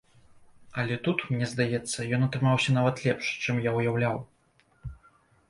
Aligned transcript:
Але 0.83 0.95
тут, 1.07 1.17
мне 1.33 1.49
здаецца, 1.51 2.07
ён 2.19 2.29
атрымаўся 2.29 2.75
нават 2.79 2.95
лепш, 3.09 3.25
чым 3.47 3.61
я 3.69 3.77
ўяўляў. 3.77 4.17